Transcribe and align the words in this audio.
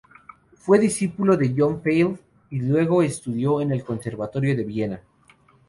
Fue 0.55 0.79
discípulo 0.79 1.37
de 1.37 1.53
John 1.55 1.83
Field 1.83 2.17
y 2.49 2.59
luego 2.61 3.03
estudió 3.03 3.61
en 3.61 3.71
el 3.71 3.83
Conservatorio 3.83 4.55
de 4.55 4.63
Viena. 4.63 5.03